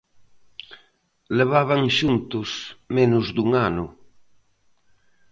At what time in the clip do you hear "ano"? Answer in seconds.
3.67-3.85